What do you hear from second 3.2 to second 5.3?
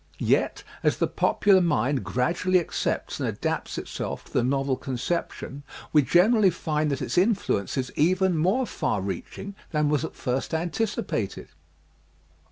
adapts itself to the novel con 102 EASY LESSONS